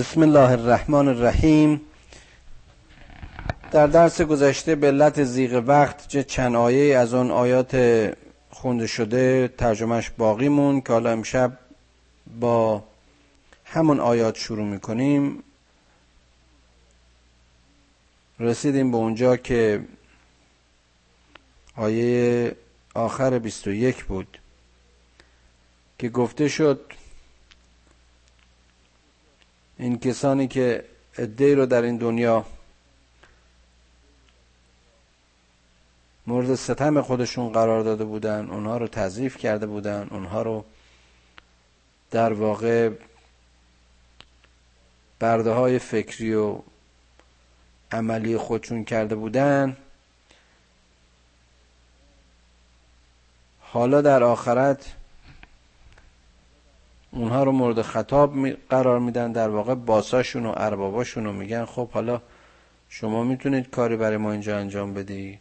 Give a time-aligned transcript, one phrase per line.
[0.00, 1.80] بسم الله الرحمن الرحیم.
[3.72, 7.76] در درس گذشته به علت زیغ وقت چه چند آیه از آن آیات
[8.50, 11.58] خونده شده ترجمهش باقی مون که حالا امشب
[12.40, 12.84] با
[13.64, 15.42] همون آیات شروع می‌کنیم.
[18.38, 19.84] رسیدیم به اونجا که
[21.76, 22.56] آیه
[22.94, 24.38] آخر 21 بود
[25.98, 26.80] که گفته شد
[29.80, 30.84] این کسانی که
[31.18, 32.44] عده رو در این دنیا
[36.26, 40.64] مورد ستم خودشون قرار داده بودن اونها رو تضعیف کرده بودن اونها رو
[42.10, 42.90] در واقع
[45.20, 46.58] برده های فکری و
[47.92, 49.76] عملی خودشون کرده بودن.
[53.60, 54.94] حالا در آخرت
[57.10, 61.64] اونها رو مورد خطاب قرار میدن در واقع باساشون و ارباباشون رو میگن.
[61.64, 62.22] خب حالا
[62.88, 65.38] شما می‌تونید کاری برای ما اینجا انجام بدی؟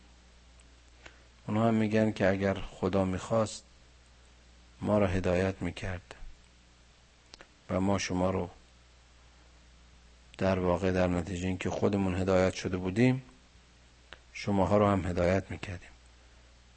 [1.48, 3.64] اونها هم میگن که اگر خدا می‌خواست
[4.81, 6.16] ما را هدایت می‌کرد
[7.70, 8.50] و ما شما رو
[10.38, 13.23] در واقع در نتیجه اینکه خودمون هدایت شده بودیم
[14.33, 15.89] شماها رو هم هدایت می‌کردیم.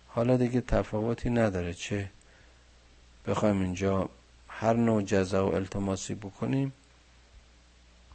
[0.09, 2.11] حالا دیگه تفاوتی نداره چه
[3.27, 4.09] بخوایم اینجا
[4.59, 6.73] هر نوع جزا و التماسی بکنیم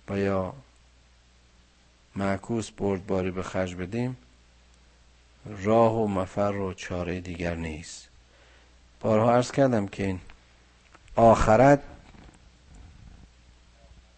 [0.10, 0.54] و یا
[2.16, 4.18] معکوس بردباری به خرج بدیم
[5.46, 8.08] راه و مفر و چاره دیگر نیست.
[9.02, 10.20] بارها عرض کردم که این
[11.16, 11.84] آخرت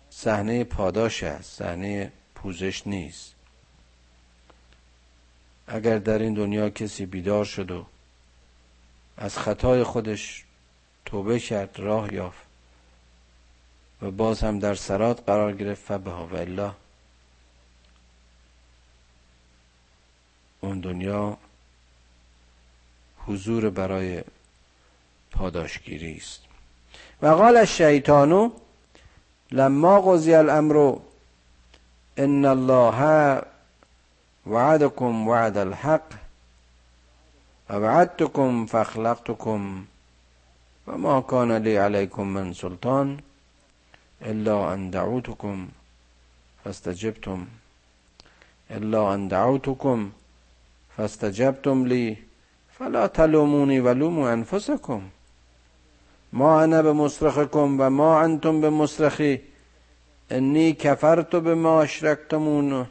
[0.10, 3.36] صحنه پاداش است صحنه پوزش نیست.
[5.68, 7.86] اگر در این دنیا کسی بیدار شد و
[9.18, 10.46] از خطای خودش
[11.12, 12.44] توبه کرد راه یافت.
[14.02, 15.88] و باز هم در سرات قرار گرفت.
[15.88, 16.72] فبها و الله.
[20.62, 21.38] اون دنیا
[23.28, 24.24] حضور برای
[25.32, 26.42] پاداشگیری است.
[27.22, 28.52] و قال الشیطان
[29.52, 30.96] لما قضی الامر
[32.18, 33.42] ان الله
[34.48, 36.14] وعدكم وعد الحق
[37.70, 39.86] ووعدتكم فاخلقتكم
[40.90, 43.18] وما كان لي عليكم من سلطان
[44.22, 45.68] إلا أن دعوتكم
[46.66, 47.46] فاستجبتم
[48.72, 50.12] إلا أن دعوتكم
[50.98, 52.18] فاستجبتم لي
[52.78, 55.02] فلا تلوموني ولوموا أنفسكم
[56.34, 59.40] ما أنا بمصرخكم وما أنتم بمصرخي
[60.32, 62.88] إني كفرت بما أشركتمون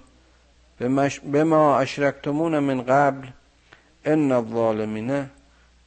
[1.23, 3.29] بما أشركتمون من قبل
[4.07, 5.29] إن الظالمين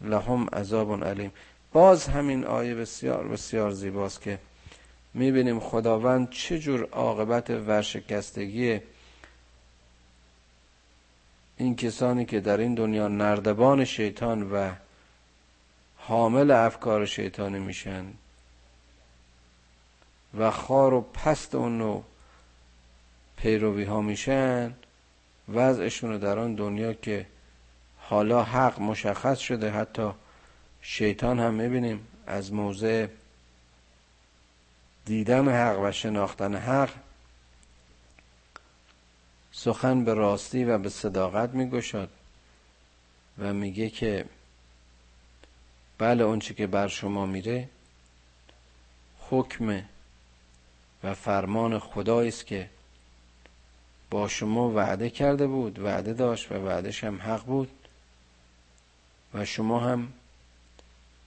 [0.01, 1.31] لهم عذاب أليم
[1.73, 4.39] باز همین آیه بسیار بسیار زیباست که
[5.13, 8.79] می‌بینیم خداوند چه جور عاقبت ورشکستگی
[11.57, 14.71] این کسانی که در این دنیا نردبان شیطان و
[15.97, 18.05] حامل افکار شیطانی میشن
[20.37, 22.03] و خار و پست اون نوع
[23.37, 24.73] پیروی ها میشن
[25.53, 27.25] وضعشون در آن دنیا که
[27.97, 30.11] حالا حق مشخص شده حتی
[30.81, 33.07] شیطان هم می‌بینیم از موضع
[35.05, 36.89] دیدن حق و شناختن حق
[39.51, 42.09] سخن به راستی و به صداقت میگشاد
[43.39, 44.25] و میگه که
[45.97, 47.69] بله اونچه که بر شما میره
[49.29, 49.83] حکم
[51.03, 52.69] و فرمان خدایی است که
[54.09, 57.71] با شما وعده کرده بود وعده داشت و وعدش هم حق بود
[59.33, 60.13] و شما هم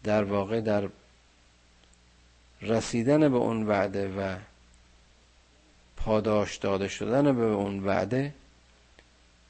[0.05, 0.89] در واقع در
[2.63, 4.39] رسیدن به اون وعده و
[5.97, 8.35] پاداش داده شدن به اون وعده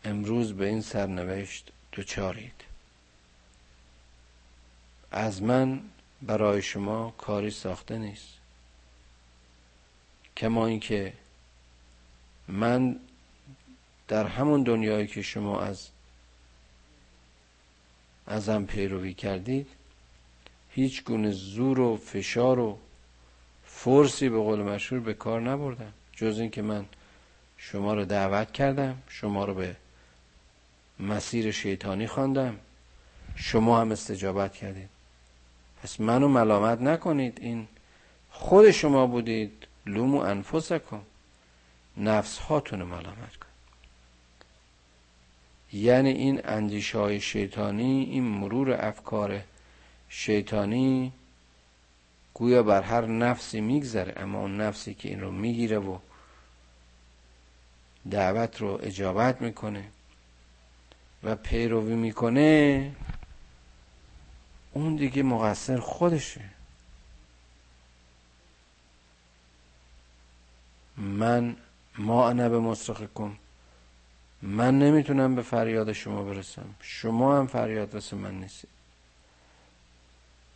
[0.04, 2.64] امروز به این سرنوشت دچارید
[5.10, 5.80] از من
[6.22, 8.28] برای شما کاری ساخته نیست.
[10.36, 11.12] کما اینکه
[12.48, 13.00] من
[14.08, 15.88] در همون دنیایی که شما از
[18.26, 19.66] ازم پیروی کردید
[20.74, 22.78] هیچ گونه زور و فشار و
[23.64, 26.84] فرسی به قول مشهور به کار نبردم جز اینکه من
[27.56, 29.76] شما رو دعوت کردم شما رو به
[31.00, 32.56] مسیر شیطانی خواندم.
[33.36, 34.88] شما هم استجابت کردید.
[35.82, 37.38] پس منو ملامت نکنید.
[37.40, 37.68] این
[38.30, 39.66] خود شما بودید.
[39.86, 41.00] لومو انفسکم.
[41.96, 43.46] نفس هاتون ملامت کن
[45.72, 49.40] یعنی این اندیشه های شیطانی این مرور افکار
[50.08, 51.12] شیطانی
[52.34, 55.98] گویا بر هر نفسی میگذره اما اون نفسی که این رو می‌گیره و
[58.10, 59.84] دعوت رو اجابت می‌کنه
[61.22, 62.92] و پیروی می‌کنه
[64.72, 66.40] اون دیگه مقصر خودشه.
[70.96, 71.56] من
[71.98, 73.38] ما انا به مصرخ کن
[74.42, 76.74] من نمی‌تونم به فریاد شما برسم.
[76.80, 78.73] شما هم فریاد رس من نیستید.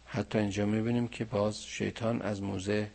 [0.09, 2.91] حتی اینجا می‌بینیم که باز شیطان از موزه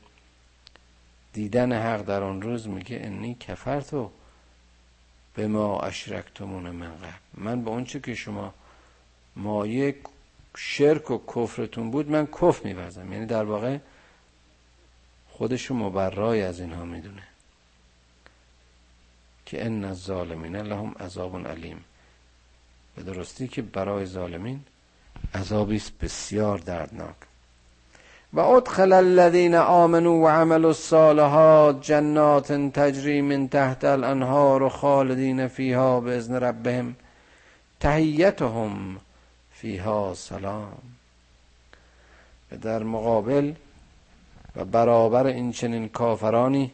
[1.33, 4.11] دیدن حق در آن روز میگه انی کفرتو
[5.33, 7.07] به ما اشرکتمون من قبل.
[7.33, 8.53] من به اونچه که شما
[9.35, 9.95] مایه
[10.57, 13.77] شرک و کفرتون بود من کف میورزم یعنی در واقع
[15.29, 17.23] خودشو مبرای از اینها می‌دونه.
[19.45, 21.83] که ان الظالمین لهم عذاب علیم.
[22.95, 24.63] به درستی که برای ظالمین
[25.35, 27.15] عذابی است بسیار دردناک.
[28.33, 36.95] و ادخل الذين آمنوا وعملوا الصالحات جنات تجری من تحت الانهار خالدین فیها باذن ربهم.
[37.79, 38.97] تحیتهم
[39.51, 40.77] فیها سلام.
[42.51, 43.53] و در مقابل
[44.55, 46.71] و برابر این چنین کافرانی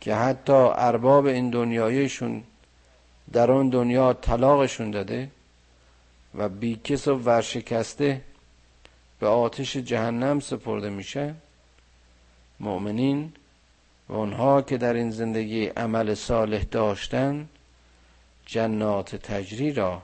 [0.00, 2.42] که حتی ارباب این دنیایشون
[3.32, 5.28] در اون دنیا طلاقشون داده
[6.36, 8.22] و بیکس و ورشکسته
[9.20, 11.34] به آتش جهنم سپرده میشه.
[12.60, 13.32] مؤمنین
[14.08, 17.48] و اونها که در این زندگی عمل صالح داشتن
[18.46, 20.02] جنات تجری را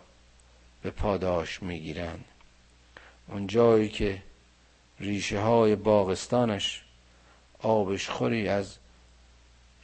[0.83, 2.25] به پاداش می‌گیرند
[3.29, 4.23] اون جایی که
[5.01, 6.85] ریشه های باغستانش
[7.59, 8.77] آبش خوری از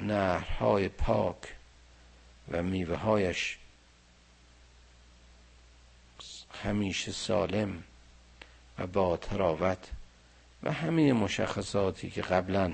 [0.00, 1.36] نهرهای پاک
[2.50, 3.58] و میوه هایش
[6.50, 7.82] همیشه سالم
[8.78, 9.90] و با تراوت
[10.62, 12.72] و همه مشخصاتی که قبلا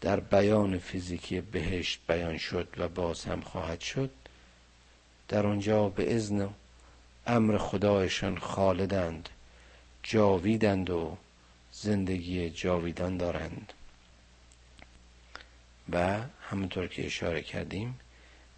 [0.00, 4.10] در بیان فیزیکی بهشت بیان شد و باز هم خواهد شد
[5.28, 6.48] در آنجا به اذن
[7.26, 9.28] امر خدایشان خالدند
[10.02, 11.16] جاویدند و
[11.72, 13.72] زندگی جاویدان دارند.
[15.92, 18.00] و همونطور که اشاره کردیم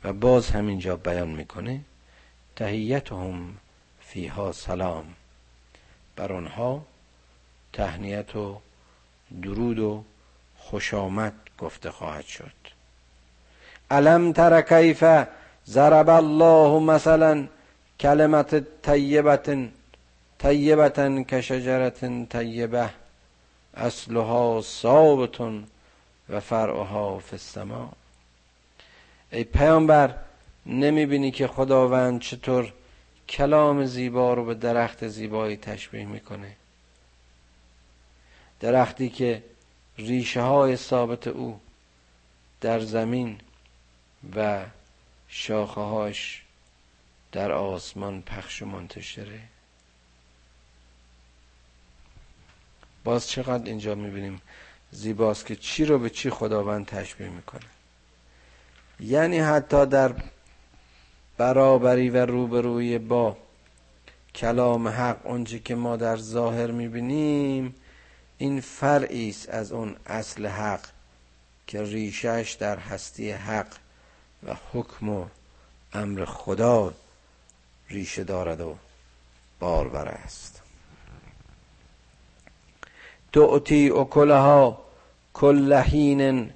[0.04, 1.80] و باز همینجا بیان می‌کنه
[2.56, 3.56] تهیتهم
[4.14, 5.04] فیها سلام.
[6.16, 6.82] بر آنها
[7.72, 8.60] تهنیت و
[9.42, 10.04] درود و
[10.58, 12.52] خوش آمد گفته خواهد شد.
[13.90, 15.04] علم تر کیف
[15.66, 17.46] ضرب الله مثلا
[18.00, 19.56] کلمت طیبت
[20.38, 22.90] طیبتا کشجرت طیبه
[23.74, 25.66] اصلها ثابتون
[26.28, 27.38] و فرعها فی
[29.32, 30.14] ای پیامبر
[30.66, 32.72] نمی‌بینی که خداوند چطور
[33.28, 36.56] کلام زیبا رو به درخت زیبایی تشبیه می‌کنه.
[38.60, 39.42] درختی که
[39.98, 41.60] ریشه های ثابت او
[42.60, 43.40] در زمین
[44.36, 44.64] و
[45.28, 46.42] شاخه هاش
[47.32, 49.40] در آسمان پخش و منتشره.
[53.04, 54.42] باز چقدر اینجا می‌بینیم
[54.90, 57.66] زیباست که چی رو به چی خداوند تشبیه می‌کنه.
[59.00, 60.14] یعنی حتی در
[61.36, 63.36] برابری و روبروی با
[64.34, 67.74] کلام حق اونچه که ما در ظاهر می‌بینیم
[68.38, 70.80] این فرعی است از اون اصل حق
[71.66, 73.66] که ریشش در هستی حق
[74.46, 75.24] و حکم و
[75.92, 76.94] امر خدا
[77.90, 78.76] ریشه دارد و
[79.60, 80.62] باربر است.
[83.32, 84.84] تعطی اکلها
[85.32, 86.50] کل حین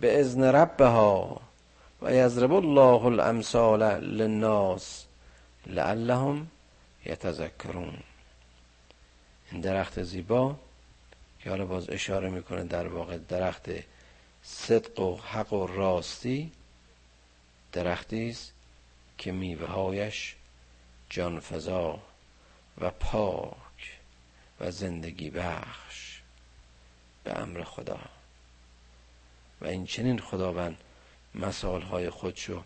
[0.00, 1.40] به ازن ربها.
[2.04, 5.04] و یضرب الله الامثال للناس
[5.66, 6.46] لعلهم
[7.06, 7.98] یتذکرون.
[9.52, 10.56] این درخت زیبا
[11.40, 13.70] که حالا باز اشاره می‌کنه در واقع درخت
[14.42, 16.52] صدق و حق و راستی
[17.72, 18.52] درختی است
[19.18, 20.34] که میوه هایش
[21.10, 21.98] جانفضا
[22.78, 23.98] و پاک
[24.60, 26.20] و زندگی بخش
[27.24, 28.00] به امر خدا.
[29.60, 30.76] و این چنین خداوند
[31.34, 32.62] مسائل های خودشو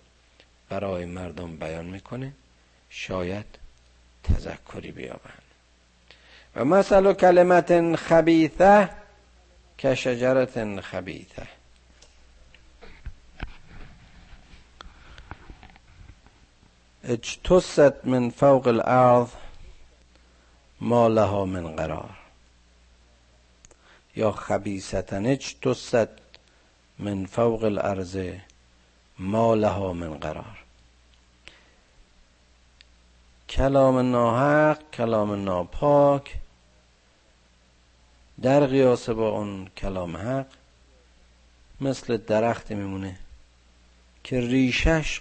[0.68, 2.32] برای مردم بیان می‌کنه
[2.90, 3.58] شاید
[4.24, 5.42] تذکری بیابند.
[6.56, 8.90] و مثل کلمت خبیثه
[9.78, 11.46] که شجرت خبیثه.
[17.04, 19.28] اجتست من فوق الارض
[20.80, 22.10] ما لها من قرار.
[24.16, 26.08] یا خبیثتن اجتست
[26.98, 28.16] من فوق الارض
[29.18, 30.64] ما لها من قرار.
[33.48, 36.34] کلام ناحق کلام ناپاک
[38.42, 40.46] در قیاس با اون کلام حق
[41.80, 43.18] مثل درخت میمونه
[44.24, 45.20] که ریشش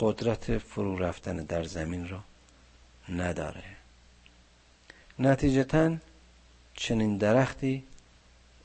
[0.00, 2.20] قدرت فرو رفتن در زمین را
[3.08, 3.64] نداره.
[5.18, 5.96] نتیجتا
[6.74, 7.84] چنین درختی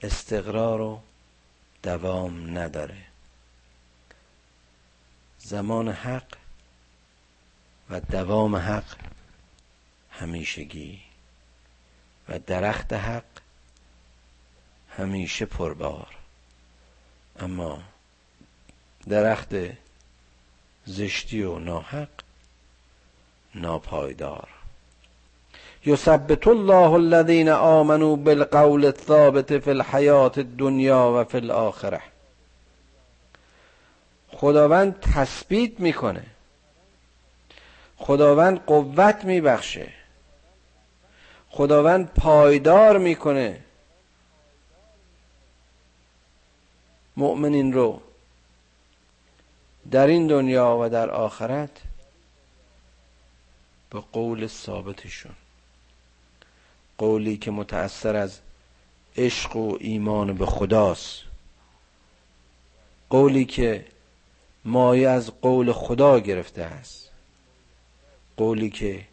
[0.02, 1.00] استقرار و
[1.84, 3.09] دوام نداره.
[5.50, 6.28] زمان حق
[7.90, 8.96] و دوام حق
[10.12, 11.00] همیشگی
[12.30, 13.24] و درخت حق
[14.98, 16.08] همیشه پربار.
[17.40, 17.80] اما
[19.10, 19.56] درخت
[20.86, 22.10] زشتی و ناحق
[23.56, 24.50] ناپایدار.
[25.86, 32.02] یثبت الله الذين آمنوا بالقول الثابت في الحیات الدنیا و فی الاخره
[34.40, 36.26] خداوند تثبیت می‌کنه.
[37.98, 39.94] خداوند قوت میبخشه.
[41.50, 43.64] خداوند پایدار می‌کنه.
[47.18, 48.02] مؤمنین رو
[49.92, 51.82] در این دنیا و در آخرت
[53.90, 55.36] به قول ثابتشون.
[56.98, 58.40] قولی که متأثر از
[59.18, 61.22] عشق و ایمان به خداست.
[63.10, 63.86] قولی که
[64.66, 67.10] مایه از قول خدا گرفته است.
[68.38, 69.06] قولی که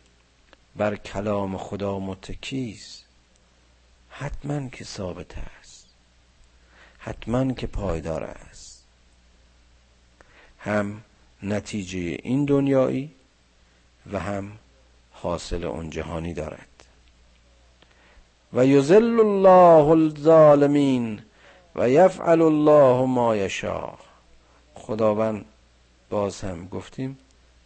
[0.76, 3.04] بر کلام خدا متکیست.
[4.10, 5.86] حتما که ثابت است.
[6.98, 8.84] حتما که پایدار است.
[10.58, 11.02] هم
[11.42, 13.12] نتیجه این دنیایی
[14.12, 14.52] و هم
[15.10, 16.68] حاصل اون جهانی دارد.
[18.52, 21.22] و یذل الله الظالمین
[21.74, 24.05] و یفعل الله ما یشاء.
[24.76, 25.44] خداوند
[26.10, 27.18] باز هم گفتیم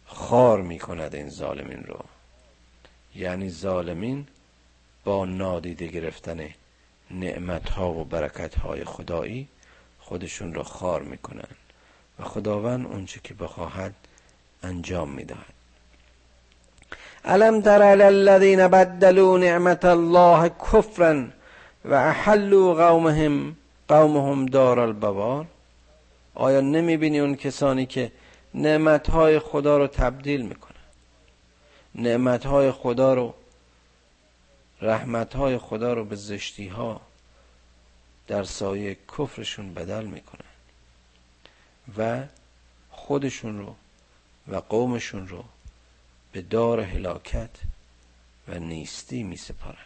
[0.05, 1.99] خار می‌کند این ظالمین رو.
[3.15, 4.27] یعنی ظالمین
[5.03, 6.49] با نادیده گرفتن
[7.11, 9.47] نعمت ها و برکت های خدایی
[9.99, 11.47] خودشون رو خار می‌کنن.
[12.19, 13.93] و خداوند اونچه که بخواهد
[14.63, 15.53] انجام می‌دهد.
[17.25, 21.23] الم تر علی الذین بدلوا نعمت الله کفرا
[21.85, 23.55] و احلوا قومهم
[23.87, 25.45] قومهم دار البوار؟
[26.35, 28.11] آیا نمی‌بینی اون کسانی که
[28.53, 30.71] نعمتهای خدا رو تبدیل می‌کنن؟
[31.95, 33.33] نعمتهای خدا رو
[34.81, 37.01] رحمتهای خدا رو به زشتی ها
[38.27, 40.45] در سایه کفرشون بدل می‌کنن
[41.97, 42.23] و
[42.91, 43.75] خودشون رو
[44.47, 45.43] و قومشون رو
[46.31, 47.49] به دار هلاکت
[48.47, 49.77] و نیستی می سپارن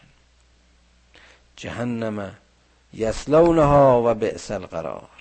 [1.55, 2.35] جهنم
[2.93, 5.14] یسلونها و بئس القرار.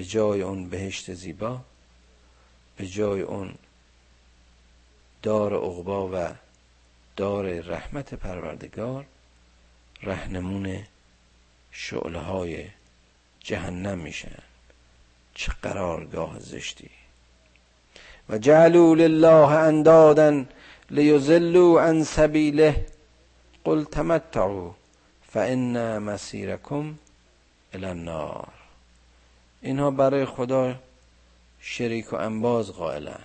[0.00, 1.60] به جای اون بهشت زیبا
[2.76, 3.54] به جای اون
[5.22, 6.34] دار عقبا و
[7.16, 9.06] دار رحمت پروردگار
[10.02, 10.82] رهنمون
[11.70, 12.66] شعله های
[13.40, 14.42] جهنم میشن
[15.34, 16.90] چه قرارگاه زشتی.
[18.28, 20.44] و جعلوا لله اندادا
[20.90, 22.86] لیضلوا عن سبیله.
[23.64, 24.74] قل تمتعوا
[25.32, 26.94] فان مسیرکم
[27.74, 28.59] الى النار.
[29.62, 30.74] اینها برای خدا
[31.60, 33.22] شریک و انباز قائلن.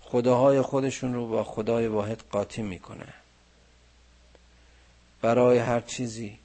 [0.00, 3.14] خداهای خودشون رو با خدای واحد قاطی می‌کنه.
[5.22, 6.38] برای هر چیزی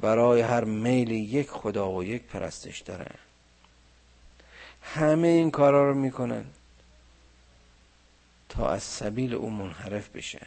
[0.00, 3.14] برای هر میلی یک خدا و یک پرستش دارن.
[4.82, 6.44] همه این کارا رو می‌کنن
[8.48, 10.46] تا از سبیل او منحرف بشن.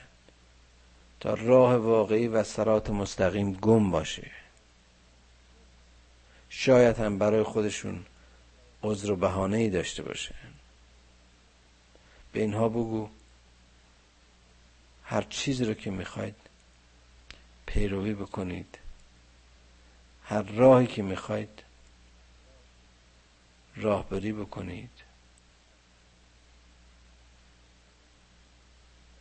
[1.19, 4.31] تا راه واقعی و سرات مستقیم گم باشه.
[6.53, 8.05] شاید هم برای خودشون
[8.83, 10.35] عذر و بهانه ای داشته باشن
[12.31, 13.09] به اینها بگو
[15.03, 16.35] هر چیزی رو که می‌خواید
[17.65, 18.79] پیروی بکنید.
[20.23, 21.63] هر راهی که می‌خواید
[23.75, 25.03] راهبری بکنید.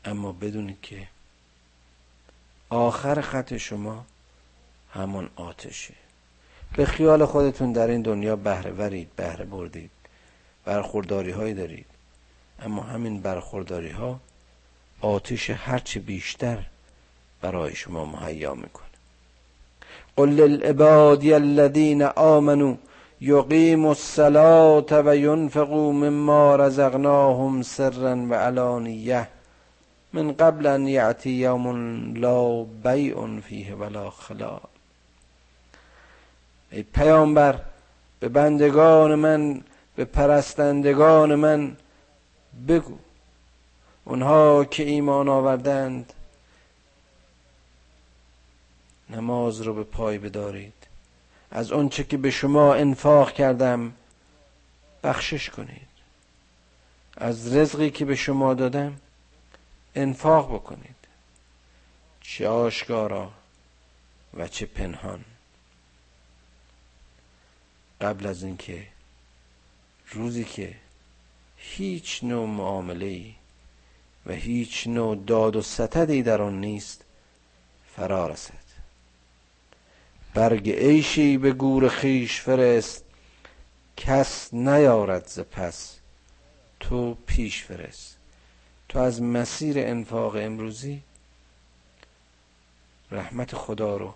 [0.04, 1.08] اما بدونید که
[2.68, 4.06] آخر خط شما
[4.94, 5.99] همون آتشه.
[6.76, 9.90] به خیال خودتون در این دنیا بهره ورید بهره بردید.
[10.64, 11.86] برخورداری هایی دارید.
[12.62, 14.20] اما همین برخورداری ها
[15.00, 16.58] آتش هرچه بیشتر
[17.40, 18.86] برای شما مهیا می‌کنه.
[20.16, 22.74] قل للعبادی الذین آمنوا
[23.20, 29.28] یقیموا الصلاة و ینفقوا مما رزقناهم سرا و علانیه
[30.12, 34.69] من قبل ان یعتی یوم لا بیع فیه ولا خلال
[36.70, 37.60] ای پیامبر
[38.20, 39.64] به بندگان من
[39.96, 41.76] به پرستندگان من
[42.68, 42.98] بگو.
[44.04, 46.12] اونها که ایمان آوردند
[49.10, 50.72] نماز رو به پای بدارید.
[51.50, 53.92] از آنچه که به شما انفاق کردم
[55.04, 55.90] بخشش کنید.
[57.16, 58.96] از رزقی که به شما دادم
[59.94, 60.96] انفاق بکنید.
[62.20, 63.30] چه آشکارا
[64.34, 65.24] و چه پنهان.
[68.00, 68.86] قبل از اینکه
[70.10, 70.74] روزی که
[71.56, 73.24] هیچ نوع معامله
[74.26, 77.04] و هیچ نوع داد و ستدی در آن نیست
[77.96, 78.54] فرا رسد.
[80.34, 83.04] برگ عیشی به گور خیش فرست
[83.96, 85.96] کس نیارد ز پس
[86.80, 88.16] تو پیش فرست.
[88.88, 91.02] تو از مسیر انفاق امروزی
[93.10, 94.14] رحمت خدا رو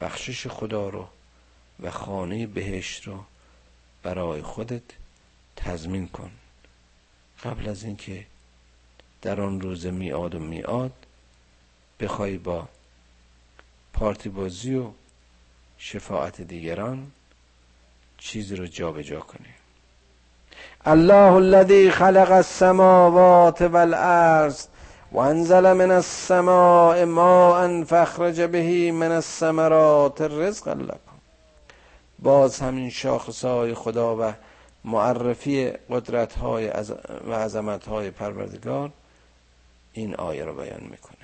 [0.00, 1.08] بخشش خدا رو
[1.82, 3.24] و خانه بهشت رو
[4.02, 4.82] برای خودت
[5.56, 6.30] تضمین کن.
[7.44, 8.26] قبل از اینکه
[9.22, 10.92] در آن روز میاد و میاد
[12.00, 12.68] بخوای با
[13.92, 14.90] پارتی بازی و
[15.78, 17.10] شفاعت دیگران
[18.18, 19.54] چیزی رو جابجا جا کنی.
[20.84, 24.66] الله الذي خلق السماوات والارض
[25.12, 31.11] وانزل من السماء ماء فاخرج به من الثمرات الرزق لكم
[32.22, 34.32] باز همین شاخصهای خدا و
[34.84, 36.66] معرفی قدرت های
[37.28, 38.92] و عظمت های پروردگار
[39.92, 41.16] این آیه رو بیان می‌کنه.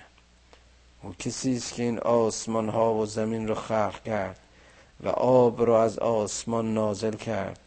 [1.02, 4.38] او کسی است که این آسمان ها و زمین رو خلق کرد
[5.00, 7.60] و آب رو از آسمان نازل کرد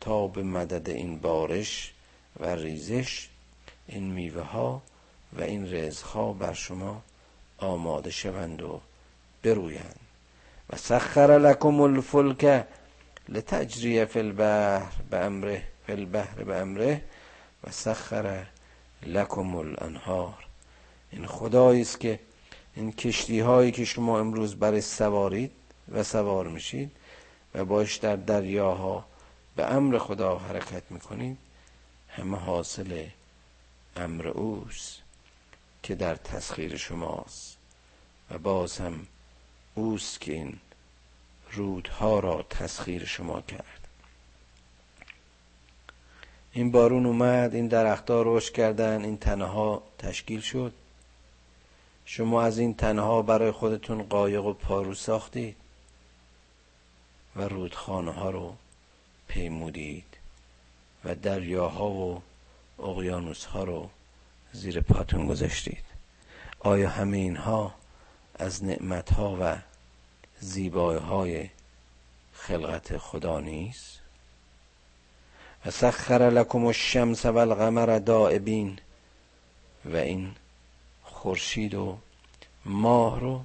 [0.00, 1.92] تا به مدد این بارش
[2.40, 3.28] و ریزش
[3.86, 4.82] این میوه ها
[5.38, 7.02] و این رزق ها بر شما
[7.58, 8.80] آماده شوند و
[9.42, 10.03] برویند.
[10.70, 12.66] و سخر لکم الفلک
[13.28, 17.04] لتجریه فی البحر به امره فی البحر به امره
[17.64, 18.46] و سخر
[19.06, 20.46] لکم الانهار
[21.10, 22.18] این خدایی است که
[22.74, 25.52] این کشتی هایی که شما امروز برای سوارید
[25.92, 26.90] و سوار میشید
[27.54, 29.04] و باش در دریاها
[29.56, 31.38] به امر خدا حرکت می‌کنید
[32.08, 33.06] همه حاصل
[33.96, 34.98] امر اوست
[35.82, 37.56] که در تسخیر شماست
[38.30, 39.06] و باز هم
[39.74, 40.58] اوست که این
[41.52, 43.88] رودها را تسخیر شما کرد.
[46.52, 50.72] این بارون اومد این درختها رشد کردن این تنها تشکیل شد.
[52.04, 55.56] شما از این تنها برای خودتون قایق و پارو ساختید
[57.36, 58.54] و رودخانه ها رو
[59.28, 60.16] پیمودید
[61.04, 62.22] و دریاها و
[62.78, 63.90] اقیانوس ها رو
[64.52, 65.84] زیر پاتون گذاشتید.
[66.60, 67.74] آیا همه اینها
[68.34, 69.56] از نعمت ها و
[70.40, 71.50] زیبایی های
[72.32, 74.00] خلقت خدا نیست؟
[75.66, 78.78] و سخر لکم الشمس و القمر دائبین
[79.84, 80.34] و این
[81.02, 81.98] خورشید و
[82.64, 83.44] ماه رو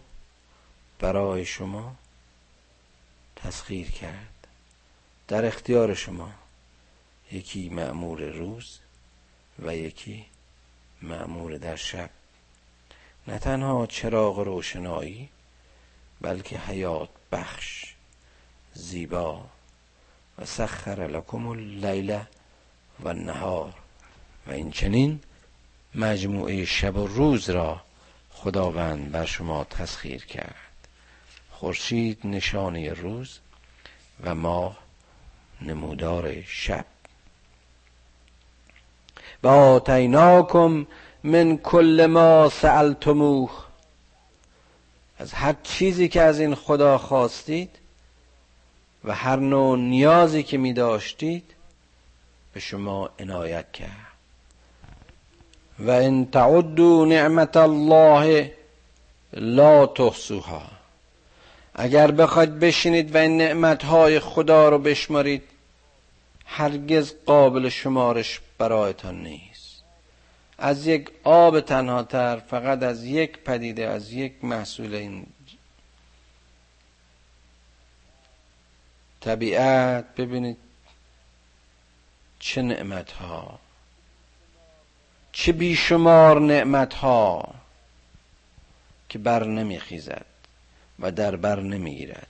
[0.99, 1.95] برای شما
[3.35, 4.47] تسخیر کرد.
[5.27, 6.31] در اختیار شما
[7.31, 8.79] یکی معمور روز
[9.59, 10.25] و یکی
[11.01, 12.09] معمور در شب.
[13.27, 15.29] نه تنها چراغ روشنایی
[16.21, 17.93] بلکه حیات بخش
[18.73, 19.45] زیبا
[20.37, 22.19] و سخر لکم اللیل
[22.99, 23.73] و النهار.
[24.47, 25.19] و این چنین
[25.95, 27.81] مجموعه شب و روز را
[28.31, 30.87] خداوند بر شما تسخیر کرد.
[31.51, 33.39] خورشید نشانه روز
[34.23, 34.77] و ماه
[35.61, 36.85] نمودار شب.
[39.43, 40.87] و آتیناکم
[41.23, 43.51] من کل ما سألتموه.
[45.19, 47.69] از هر چیزی که از این خدا خواستید
[49.03, 51.43] و هر نوع نیازی که می داشتید
[52.53, 54.09] به شما عنایت کرد.
[55.79, 58.53] و ان تعدوا نعمت الله
[59.33, 60.61] لا تحصوها.
[61.73, 65.43] اگر بخواید بشینید و این نعمتهای خدا رو بشمارید
[66.45, 69.48] هرگز قابل شمارش برایتان نیست.
[70.59, 75.27] از یک آب تنها تر فقط از یک پدیده از یک محصول این
[79.21, 80.15] طبیعت.
[80.15, 80.57] ببینید
[82.39, 83.59] چه نعمت ها
[85.31, 87.55] چه بیشمار نعمت ها
[89.09, 90.25] که بر نمیخیزد
[90.99, 92.27] و در بر نمی‌گیرد.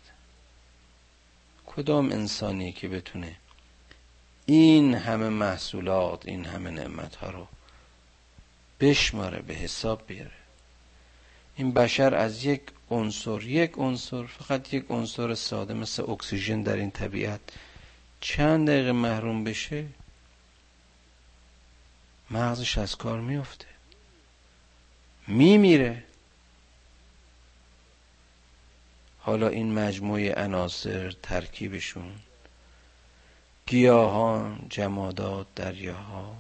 [1.65, 3.35] کدام انسانی که بتونه
[4.45, 7.47] این همه محصولات این همه نعمت ها رو
[8.79, 10.31] بشماره به حساب بیاره.
[11.55, 12.61] این بشر از یک
[12.91, 17.39] عنصر یک عنصر فقط یک عنصر ساده مثل اکسیژن در این طبیعت
[18.21, 19.85] چند دقیقه محروم بشه
[22.31, 23.65] مغزش از کار میفته
[25.27, 26.03] میمیره.
[29.19, 32.11] حالا این مجموعه عناصر ترکیبشون
[33.67, 36.35] گیاهان جمادات دریاها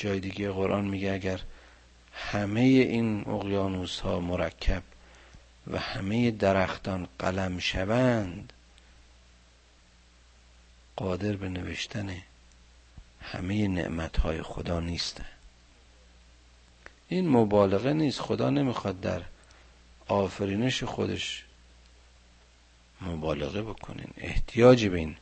[0.00, 1.40] جای دیگه قرآن میگه اگر
[2.12, 4.82] همه این اقیانوس ها مرکب
[5.66, 8.52] و همه درختان قلم شوند
[10.96, 12.16] قادر به نوشتن
[13.20, 15.26] همه نعمت های خدا نیستن.
[17.08, 18.20] این مبالغه نیست.
[18.20, 19.22] خدا نمی‌خواد در
[20.08, 21.44] آفرینش خودش
[23.00, 25.16] مبالغه بکنین احتیاجی به این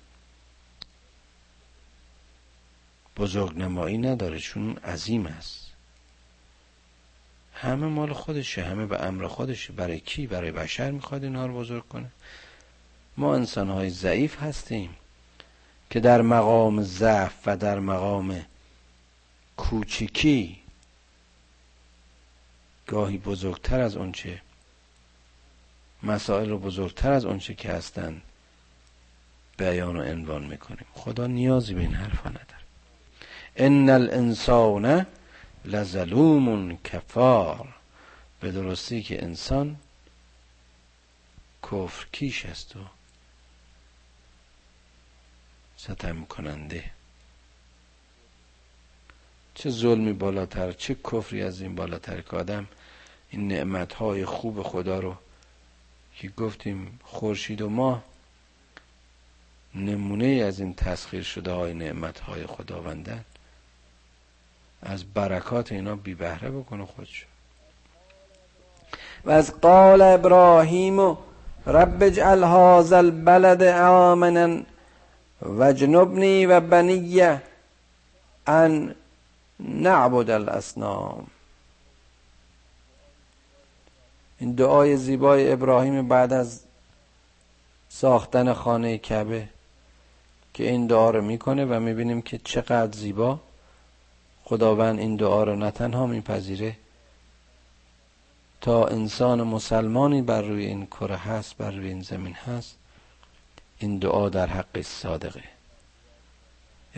[3.18, 5.72] بزرگ نمایی نداره چون عظیم است.
[7.54, 9.72] همه مال خودشه همه به امر خودشه.
[9.72, 12.10] برای کی؟ برای بشر می‌خواد اینها رو بزرگ کنه.
[13.16, 14.96] ما انسان های ضعیف هستیم
[15.90, 18.44] که در مقام ضعف و در مقام
[19.56, 20.58] کوچکی
[22.86, 24.42] گاهی بزرگتر از اونچه
[26.02, 28.22] مسائل رو بزرگتر از اونچه که هستن
[29.56, 30.86] بیان و عنوان می‌کنیم.
[30.94, 32.57] خدا نیازی به این حرفا نداره.
[33.60, 35.06] ان الانسان
[35.64, 37.68] لظلوم کفار
[38.40, 39.76] به درستی که انسان
[41.62, 42.80] کفر کیش است و
[45.76, 46.84] ستم کننده
[49.54, 52.68] چه ظلمی بالاتر چه کفری از این بالاتر که آدم
[53.30, 55.16] این نعمتهای خوب خدا رو
[56.16, 58.04] که گفتیم خورشید و ماه
[59.74, 63.24] نمونه از این تسخیر شده های نعمت های خداوندن.
[64.82, 67.26] از برکات اینا بی بهره بکنه خودشو.
[69.24, 71.16] و از قال ابراهیم
[71.66, 74.62] رب اجعل هذا البلد آمنا
[75.42, 77.42] وجنبنی و بنیه
[78.46, 78.94] ان
[79.60, 81.26] نعبد الاسنام.
[84.38, 86.60] این دعای زیبای ابراهیم بعد از
[87.88, 89.48] ساختن خانه کعبه
[90.54, 93.40] که این دعا رو می‌کنه و می‌بینیم که چقدر زیبا.
[94.48, 96.76] خداوند این دعا رو نه تنها میپذیره
[98.60, 102.76] تا انسان مسلمانی بر روی این کره هست بر روی این زمین هست
[103.78, 105.42] این دعا در حق صادقه.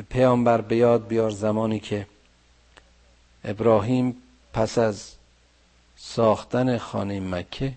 [0.09, 2.07] پیامبر بیاد بیار زمانی که
[3.45, 4.17] ابراهیم
[4.53, 5.15] پس از
[5.97, 7.73] ساختن خانه مکه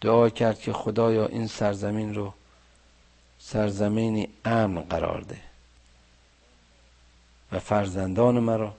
[0.00, 2.32] دعا کرد که خدایا این سرزمین رو
[3.38, 5.49] سرزمینی امن قرار ده.
[7.52, 8.74] و فرزندان مرا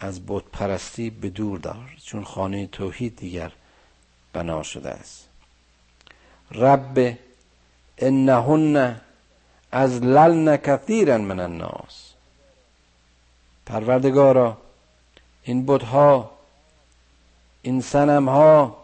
[0.00, 3.52] از بت پرستی به دور دار چون خانه توحید دیگر
[4.32, 5.28] بنا شده است.
[6.52, 7.18] رب
[7.98, 9.00] انهن
[9.72, 12.12] از للن کثیرا من الناس.
[13.66, 14.56] پروردگارا
[15.42, 16.30] این بتها
[17.62, 18.76] این سنم ها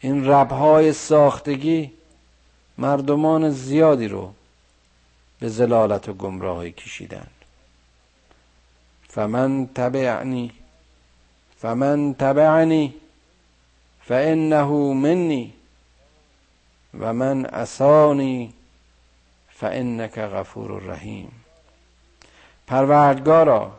[0.00, 1.92] این رب های ساختگی
[2.78, 4.32] مردمان زیادی رو
[5.40, 7.26] به زلالت و گمراهی کشیدن.
[9.08, 10.52] فمن تبعنی
[11.58, 12.94] فمن تبعنی
[14.02, 15.54] فانه منی
[17.00, 18.54] و من اسانی
[19.50, 21.32] فانک غفور رحیم
[22.66, 23.72] پروردگارا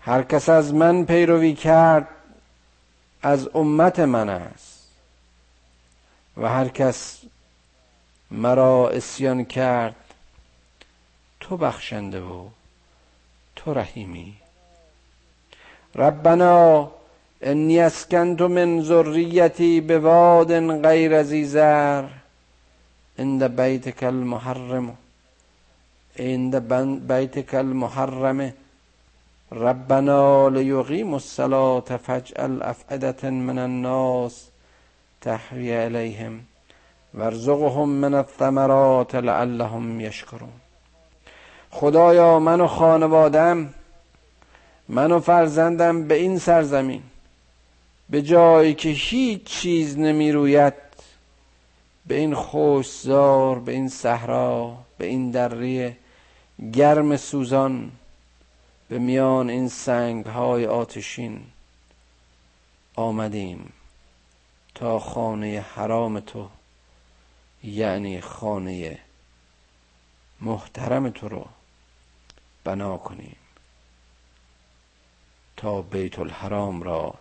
[0.00, 2.08] هر کس از من پیروی کرد
[3.22, 4.88] از امت من است.
[6.36, 7.20] و هر کس
[8.30, 9.94] مرا اسیان کرد
[11.52, 12.48] تو بخشنده و
[13.56, 14.34] تو رحیمی.
[15.94, 16.90] ربنا
[17.40, 21.58] انی اسکنت من ذریتی به واد غیر ذی
[23.18, 24.96] عند بیتک المحرم.
[26.18, 26.56] عند
[27.12, 28.52] بیتک المحرم.
[29.52, 34.48] ربنا لیقیم الصلاة فاجعل افعدة من الناس
[35.20, 36.40] تحوی الیهم
[37.14, 40.61] وارزقهم من الثمرات لعلهم یشکرون.
[41.72, 43.74] خدایا من و خانوادم
[44.88, 47.02] من و فرزندم به این سرزمین.
[48.10, 50.74] به جایی که هیچ چیز نمی روید
[52.06, 55.96] به این خوشزار به این صحرا به این دره
[56.72, 57.90] گرم سوزان
[58.88, 61.40] به میان این سنگ های آتشین
[62.96, 63.72] آمدیم
[64.74, 66.48] تا خانه حرام تو
[67.64, 68.98] یعنی خانه
[70.40, 71.46] محترم تو رو
[72.64, 73.36] بنا کنیم.
[75.56, 77.14] تا بیت الحرام را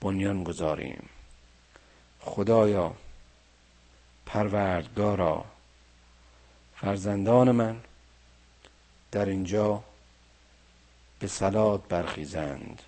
[0.00, 1.08] بنیان گذاریم.
[2.20, 2.94] خدایا
[4.26, 5.44] پروردگارا
[6.76, 7.80] فرزندان من
[9.10, 9.82] در اینجا
[11.18, 12.82] به سلات برخیزند.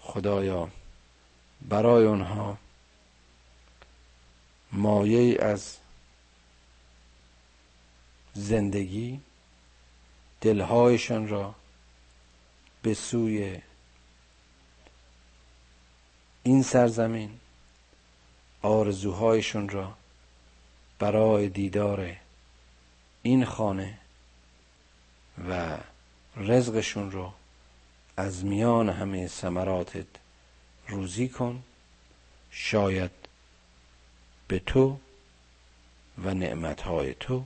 [0.00, 0.68] خدایا
[1.68, 2.58] برای آنها
[4.72, 5.76] مایه از
[8.34, 9.20] زندگی
[10.40, 11.54] دلهایشان را
[12.82, 13.60] به سوی
[16.42, 17.30] این سرزمین
[18.62, 19.94] آرزوهایشون را
[20.98, 22.16] برای دیدار
[23.22, 23.98] این خانه
[25.48, 25.78] و
[26.36, 27.32] رزقشون رو
[28.16, 30.06] از میان همه ثمراتت
[30.88, 31.62] روزی کن.
[32.50, 33.10] شاید
[34.48, 34.98] به تو
[36.24, 37.44] و نعمتهای تو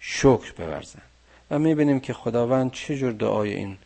[0.00, 1.02] شکر بورزن
[1.50, 3.78] و می‌بینیم که خداوند چه جور دعای این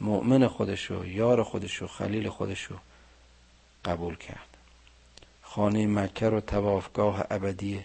[0.00, 2.74] مؤمن خودشو یار خودشو خلیل خودشو
[3.84, 4.56] قبول کرد.
[5.42, 7.84] خانه مکه رو توافگاه ابدی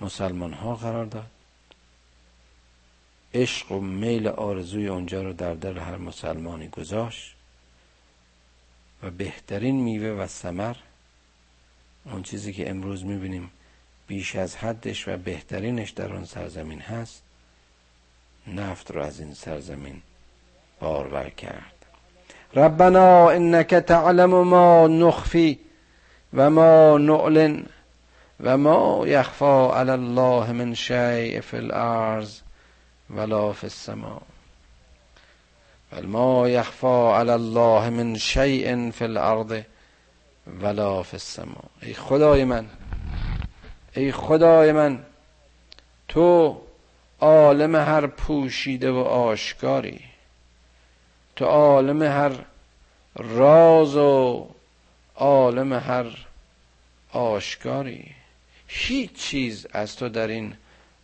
[0.00, 1.30] مسلمان ها قرار داد.
[3.34, 7.34] عشق و میل آرزوی اونجا رو در دل هر مسلمانی گذاشت
[9.02, 10.76] و بهترین میوه و ثمر
[12.04, 13.50] اون چیزی که امروز می‌بینیم
[14.06, 17.23] بیش از حدش و بهترینش در اون سرزمین هست
[18.46, 20.02] نفت رو از این سرزمین
[20.80, 21.86] بارور کرد.
[22.54, 25.58] ربنا انك تعلم ما نخفی
[26.34, 27.66] و ما نعلن
[28.40, 32.40] و ما یخفا علی الله من شیء فی الارض
[33.10, 34.22] ولا فی السماء.
[36.02, 39.60] ما یخفا علی الله من شیء فی الارض
[40.62, 41.64] ولا فی السماء.
[41.82, 42.66] ای خدای من
[43.96, 44.98] ای خدای من
[46.08, 46.60] تو
[47.24, 50.00] عالم هر پوشیده و آشکاری.
[51.36, 52.32] تو عالم هر
[53.16, 54.48] راز و
[55.16, 56.06] عالم هر
[57.12, 58.10] آشکاری.
[58.66, 60.54] هیچ چیز از تو در این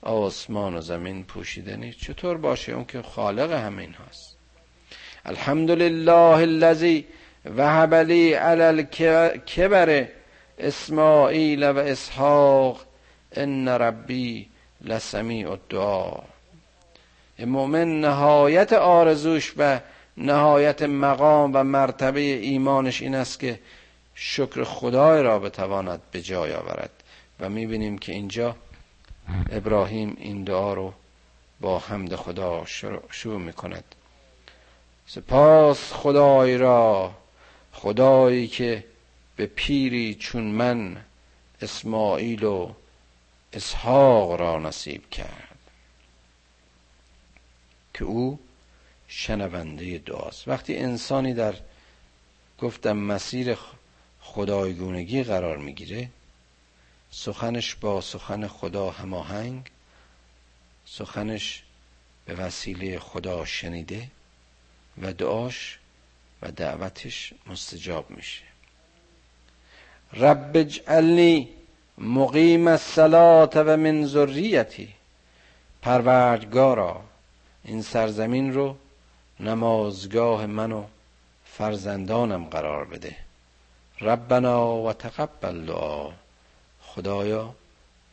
[0.02, 1.98] آسمان و زمین پوشیده نیست.
[2.00, 4.36] چطور باشه اون که خالق همین هاست
[5.24, 7.06] الحمدلله الذی
[7.56, 10.08] وهب لی علی الکبر
[10.58, 12.80] اسماعیل و اسحاق
[13.32, 14.49] ان ربی
[14.84, 16.12] لسمیع الدعا.
[17.38, 19.80] مؤمن نهایت آرزوش و
[20.16, 23.60] نهایت مقام و مرتبه ایمانش این است که
[24.14, 26.90] شکر خدای را بتواند به جای آورد
[27.40, 28.56] و می‌بینیم که اینجا
[29.52, 30.92] ابراهیم این دعا رو
[31.60, 32.64] با حمد خدا
[33.10, 33.84] شروع می‌کند.
[35.06, 37.12] سپاس خدای را
[37.72, 38.84] خدایی که
[39.36, 40.96] به پیری چون من
[41.62, 42.72] اسماعیل و
[43.52, 45.58] اسحاق را نصیب کرد
[47.94, 48.38] که او
[49.08, 50.48] شنونده دعاست.
[50.48, 51.54] وقتی انسانی در
[52.58, 53.56] گفتم مسیر
[54.20, 56.08] خدایگونگی قرار می‌گیره
[57.10, 59.70] سخنش با سخن خدا هماهنگ
[60.86, 61.62] سخنش
[62.24, 64.08] به وسیله خدا شنیده
[65.02, 65.78] و دعاش
[66.42, 68.42] و دعوتش مستجاب میشه.
[70.12, 71.48] رب اجعلنی
[72.00, 74.88] مقیم الصلاة و من ذریتی.
[75.82, 77.00] پروردگارا
[77.64, 78.76] این سرزمین رو
[79.40, 80.84] نمازگاه من و
[81.44, 83.16] فرزندانم قرار بده.
[84.00, 86.08] ربنا و تقبل دعا.
[86.82, 87.54] خدایا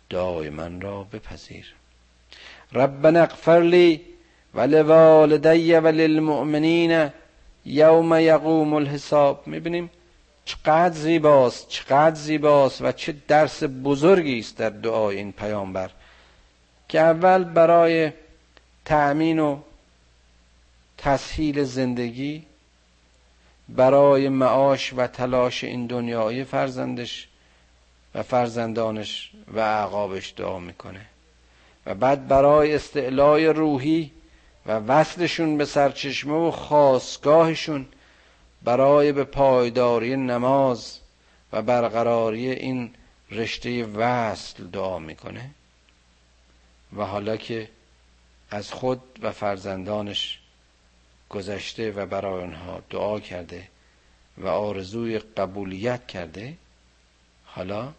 [0.10, 1.74] دعای من را بپذیر.
[2.74, 4.02] ربنا اغفر لی
[4.54, 7.10] و لوالدی و للمؤمنین
[7.66, 9.48] یوم یقوم الحساب.
[9.48, 9.90] می‌بینیم
[10.48, 15.90] چقدر زیباست چقدر زیباست و چه درس بزرگی است در دعای این پیامبر
[16.90, 18.12] که اول برای
[18.86, 19.60] تأمین و
[20.98, 22.44] تسهیل زندگی
[23.70, 27.28] برای معاش و تلاش این دنیای فرزندش
[28.16, 31.06] و فرزندانش و اعقابش دعا می‌کنه.
[31.86, 34.12] و بعد برای استعلای روحی
[34.66, 37.86] و وصلشون به سرچشمه و خواستگاهشون
[38.64, 41.00] برای به پایداری نماز
[41.54, 42.94] و برقراری این
[43.32, 45.50] رشته وصل دعا می‌کنه.
[46.96, 47.70] و حالا که
[48.52, 50.40] از خود و فرزندانش
[51.30, 53.68] گذشته و برای آنها دعا کرده
[54.38, 56.58] و آرزوی قبولیت کرده
[57.46, 57.94] حالا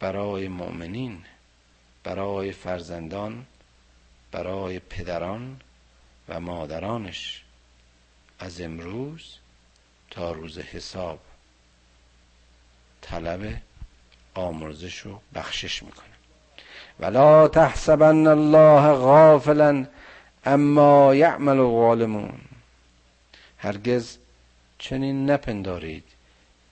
[0.00, 1.24] برای مؤمنین
[2.04, 3.46] برای فرزندان
[4.30, 5.60] برای پدران
[6.28, 7.44] و مادرانش
[8.38, 9.36] از امروز
[10.12, 11.18] تا روز حساب.
[13.02, 13.54] طلب
[14.34, 16.04] آمرزش و بخشش می‌کنه
[17.00, 19.86] ولا تحسبن الله غافلا
[20.44, 22.40] اما یعمل الظالمون.
[23.58, 24.18] هرگز
[24.78, 26.04] چنین نپندارید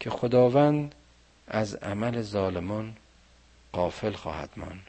[0.00, 0.94] که خداوند
[1.48, 2.96] از عمل ظالمان
[3.72, 4.86] قافل خواهد ماند.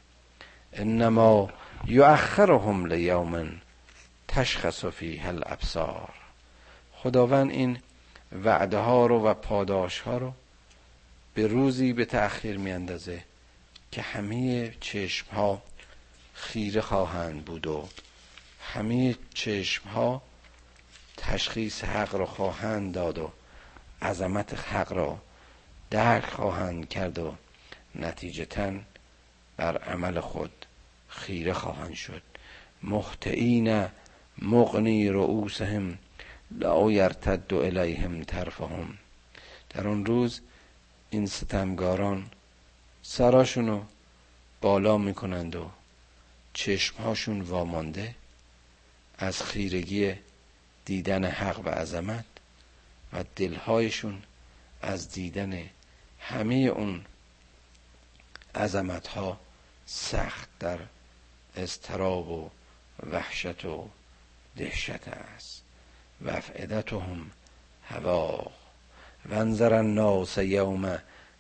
[0.73, 1.49] انما
[1.85, 3.61] یؤخرهم لیوم
[4.27, 6.13] تشخص فیه الابصار.
[6.93, 7.77] خداوند این
[8.31, 10.33] وعده ها رو و پاداش ها رو
[11.33, 13.23] به روزی به تأخیر میاندازه
[13.91, 15.61] که همه چشم ها
[16.33, 17.87] خیره خواهند بود و
[18.61, 20.21] همه چشم ها
[21.17, 23.31] تشخیص حق را خواهند داد و
[24.01, 25.17] عظمت حق را
[25.89, 27.35] درک خواهند کرد و
[27.95, 28.71] نتیجتا
[29.57, 30.65] بر عمل خود
[31.07, 32.21] خیره خواهند شد.
[32.83, 33.87] محتعین
[34.41, 35.97] مغنی رؤوسهم
[36.59, 38.97] لا یرتد الیهم طرفهم.
[39.69, 40.41] در اون روز
[41.09, 42.29] این ستمگاران
[43.03, 43.83] سراشونو
[44.61, 45.71] بالا می‌کنند و
[46.53, 48.15] چشمهاشون وامانده
[49.17, 50.13] از خیرگی
[50.85, 52.25] دیدن حق و عظمت
[53.13, 54.21] و دلهایشون
[54.81, 55.69] از دیدن
[56.19, 57.05] همه اون
[58.55, 59.39] عظمت ها
[59.85, 60.79] سخت در
[61.55, 62.49] استراب و
[63.11, 63.89] وحشت و
[64.55, 65.60] دهشت است.
[66.25, 67.31] و افعدتهم
[67.87, 68.51] هوا.
[69.29, 70.97] وانظر الناس یوم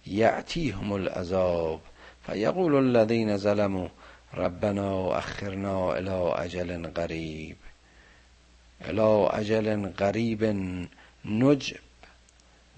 [0.07, 1.81] یعتیهم العذاب
[2.25, 3.87] فیقول الذین ظلموا
[4.33, 7.57] ربنا اخرنا الى اجل قریب
[8.81, 10.43] الى اجل قریب
[11.25, 11.79] نجب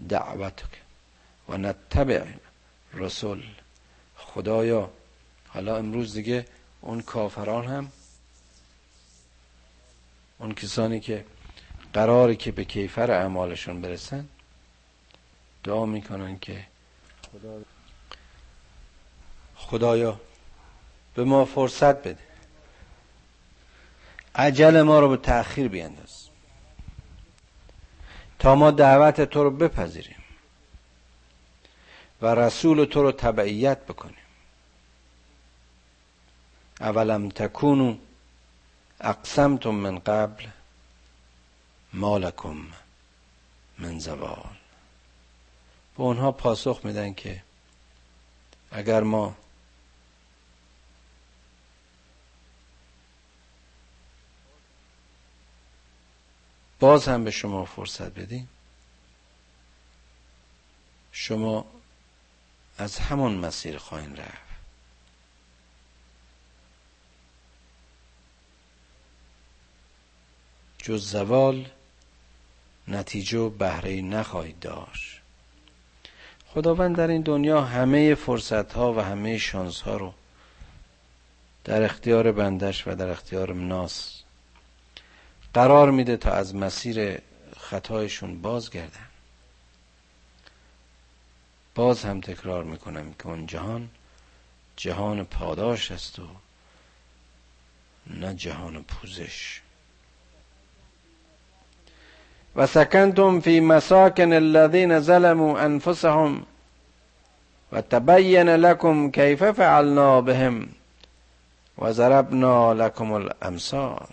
[0.09, 0.81] دعوتک
[1.49, 2.25] و نتبع
[2.93, 3.43] رسول
[4.17, 4.89] خدایا
[5.47, 6.45] حالا امروز دیگه
[6.81, 7.91] اون کافران هم
[10.39, 11.25] اون کسانی که
[11.93, 14.27] قراری که به کیفر اعمالشون برسن.
[15.63, 16.65] دعا می‌کنن که
[19.56, 20.19] خدایا
[21.15, 22.23] به ما فرصت بده.
[24.36, 26.27] عجل ما رو به تأخیر بینداز
[28.39, 30.23] تا ما دعوت تو رو بپذیریم
[32.21, 34.15] و رسول تو رو تبعیت بکنیم.
[36.79, 37.95] اولم تکونو
[39.01, 40.47] اقسمتم من قبل.
[41.93, 42.67] مالکم
[43.79, 44.58] من زوال.
[45.97, 47.43] به اونها پاسخ میدن که
[48.71, 49.36] اگر ما
[56.79, 58.49] باز هم به شما فرصت بدیم
[61.12, 61.65] شما
[62.77, 64.43] از همون مسیر خواهید رفت.
[70.77, 71.69] جز زوال
[72.88, 75.22] نتیجه و بهره نخواهید داشت.
[76.48, 80.13] خداوند در این دنیا همه فرصت ها و همه شانس ها رو
[81.63, 84.24] در اختیار بندش و در اختیار مناس
[85.54, 87.22] قرار میده تا از مسیر
[87.58, 89.08] خطایشون بازگردن.
[91.76, 93.89] باز هم تکرار می‌کنم که اون جهان
[94.76, 96.28] جهان پاداش است و
[98.08, 99.62] نه جهان پوزش.
[102.55, 106.45] و سکنتم فی مساکن الذین ظلموا انفسهم
[107.71, 110.67] و تبین لكم کیف فعلنا بهم
[111.77, 114.07] و ضربنا لكم الامثال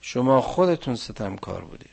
[0.00, 1.90] شما خودتون ستمکار بودید.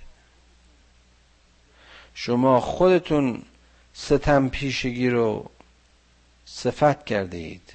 [2.13, 3.43] شما خودتون
[3.93, 5.49] ستم پیشگی رو
[6.45, 7.73] صفت کرده اید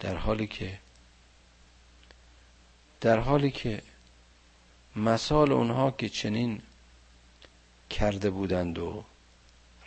[0.00, 0.78] در حالی که
[3.00, 3.82] در حالی که
[4.96, 6.62] مثال اونها که چنین
[7.90, 9.04] کرده بودند و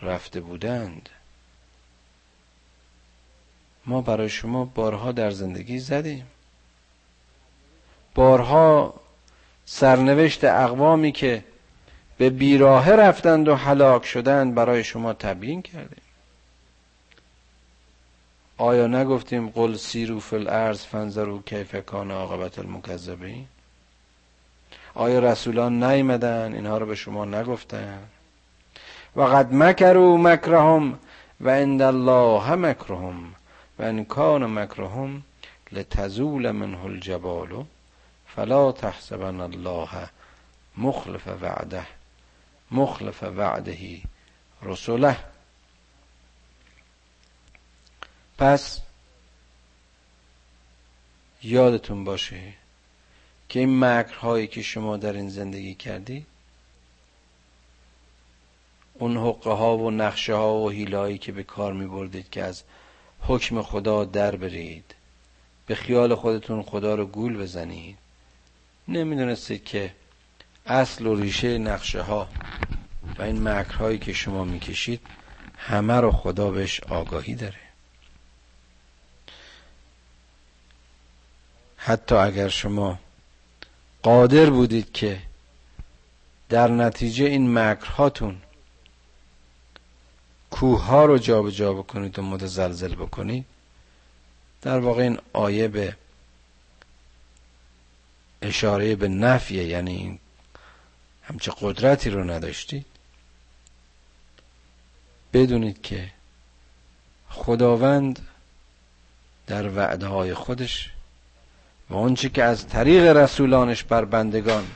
[0.01, 1.09] رفته بودند
[3.85, 6.27] ما برای شما بارها در زندگی زدیم.
[8.15, 8.93] بارها
[9.65, 11.43] سرنوشت اقوامی که
[12.17, 16.00] به بیراه رفتند و هلاک شدند برای شما تبیین کردیم.
[18.61, 23.45] آیا نگفتیم قل سیرو فی الارض فنظرو کیف کان عاقبت المکذبین؟
[24.93, 27.99] آیا رسولان نیمدن؟ اینها رو به شما نگفتن.
[29.15, 30.99] و قد مکروا مکرهم
[31.41, 33.35] و عند الله مکرهم
[33.79, 35.23] و ان کان مکرهم
[35.71, 37.65] لتزول منه الجبال
[38.35, 39.89] فلا تحسبن الله
[40.77, 41.85] مخلف وعده
[42.71, 43.97] مخلف وعده
[44.63, 45.17] رسوله
[48.41, 48.79] پس
[51.43, 52.41] یادتون باشه
[53.49, 56.25] که این مکرهایی که شما در این زندگی کردی
[58.93, 62.63] اون حقه ها و نقشه ها و هیلایی که به کار می بردید که از
[63.21, 64.95] حکم خدا در برید
[65.65, 67.97] به خیال خودتون خدا رو گول بزنید.
[68.87, 69.93] نمی‌دونستید که
[70.65, 72.27] اصل و ریشه نقشه ها
[73.17, 75.01] و این مکرهایی که شما می‌کشید
[75.57, 77.60] همه رو خدا بهش آگاهی داره.
[81.83, 82.99] حتی اگر شما
[84.03, 85.21] قادر بودید که
[86.49, 88.41] در نتیجه این مکرهاتون
[90.51, 93.45] کوه ها رو جابجا جا بکنید و متزلزل بکنید
[94.61, 95.95] در واقع این آیه به
[98.41, 100.19] اشاره به نفیه یعنی
[101.23, 102.85] همچه قدرتی رو نداشتید
[105.33, 106.11] بدونید که
[107.29, 108.27] خداوند
[109.47, 110.91] در وعده های خودش
[111.91, 114.67] و اونچه که از طریق رسولانش بر بندگان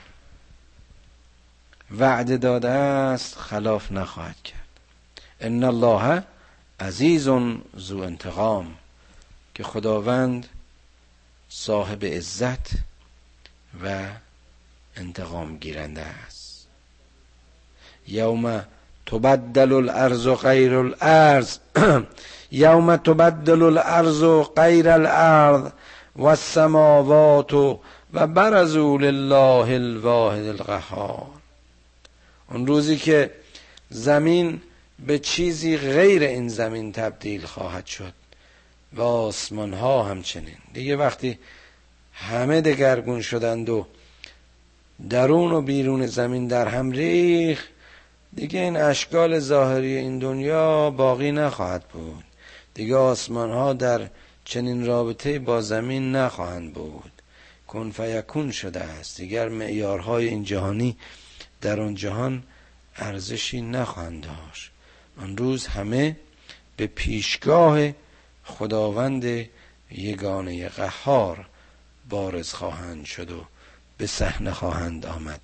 [2.00, 4.80] وعده داده است خلاف نخواهد کرد.
[5.42, 6.24] ان الله
[6.80, 7.30] عزیز
[7.80, 8.76] ذو انتقام
[9.54, 10.48] که خداوند
[11.50, 12.70] صاحب عزت
[13.84, 14.06] و
[14.96, 16.68] انتقام گیرنده است.
[18.08, 18.66] یوم
[19.06, 21.58] تبدل الارض غیر الارض
[22.52, 24.24] یوم تبدل الارض
[24.56, 25.72] غیر الارض
[26.16, 27.80] و السماوات و
[28.14, 31.28] برزول لله الواحد القهار.
[32.52, 33.32] اون روزی که
[33.90, 34.62] زمین
[35.06, 38.14] به چیزی غیر این زمین تبدیل خواهد شد
[38.94, 40.58] و آسمان ها همچنین.
[40.74, 41.40] دیگه وقتی
[42.14, 43.86] همه دگرگون شدند و
[45.10, 47.68] درون و بیرون زمین در هم ریخ
[48.36, 52.24] دیگه این اشکال ظاهری این دنیا باقی نخواهد بود.
[52.74, 54.08] دیگه آسمان ها در
[54.46, 57.12] چنین رابطه با زمین نخواهند بود.
[57.68, 59.18] کن فیکون شده است.
[59.18, 60.98] دیگر معیارهای این جهانی
[61.62, 62.44] در آن جهان
[62.96, 64.72] ارزشی نخواهند داشت.
[65.22, 66.18] آن روز همه
[66.78, 67.80] به پیشگاه
[68.44, 69.48] خداوند
[69.92, 71.46] یگانه قهار
[72.10, 73.46] بارز خواهند شد و
[73.98, 75.42] به صحنه خواهند آمد.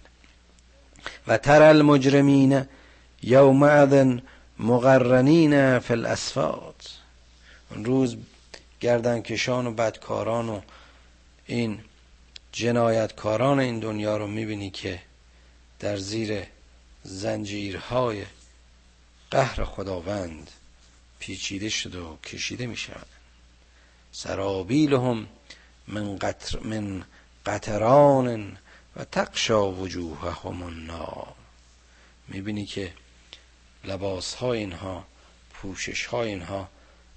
[1.28, 2.66] و تر المجرمین
[3.24, 4.18] یومئذ
[4.60, 7.00] مقرنین فی الاسفات
[7.72, 8.18] اون روز
[8.82, 10.62] گردنکشان و بدکاران و
[11.46, 11.80] این
[12.52, 15.02] جنایتکاران این دنیا رو می‌بینی که
[15.80, 16.44] در زیر
[17.04, 18.26] زنجیرهای
[19.32, 20.52] قهر خداوند
[21.20, 23.08] پیچیده شده و کشیده می شود
[24.12, 25.28] سرابیلهم
[25.88, 27.06] من, قطر من
[27.46, 28.58] قطران
[28.96, 31.34] و تقشا وجوههم النار.
[32.28, 32.94] می‌بینی که
[33.84, 35.06] لباس های اینها
[35.54, 36.70] پوشش های اینها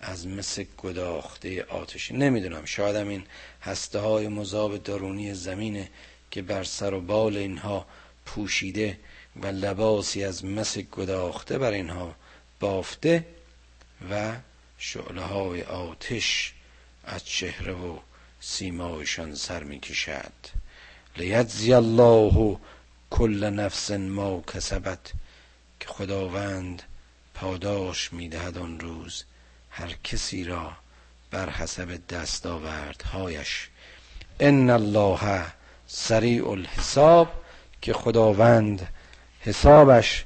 [0.07, 2.15] از مثل گداخته آتشی.
[2.15, 3.25] نمی‌دونم شاید این
[3.63, 5.91] هسته های مذاب درونی زمینه
[6.31, 7.87] که بر سر و بال اینها
[8.27, 8.99] پوشیده
[9.43, 12.15] و لباسی از مس گداخته بر اینها
[12.61, 13.27] بافته
[14.11, 14.37] و
[14.79, 16.55] شعله های آتش
[17.05, 17.99] از چهره و
[18.41, 20.33] سیمایشان سر می کشد
[21.17, 22.59] لیجزی الله
[23.11, 25.13] کل نفس ما کسبت
[25.81, 26.83] که خداوند
[27.35, 29.25] پاداش می‌دهد آن روز.
[29.77, 30.73] هر کسی را
[31.31, 33.69] بر حسب دستاوردهایش.
[34.41, 35.43] ان الله
[35.87, 37.29] سریع الحساب
[37.83, 38.89] که خداوند
[39.41, 40.25] حسابش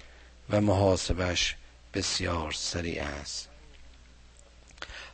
[0.50, 1.56] و محاسبش
[1.94, 3.48] بسیار سریع است.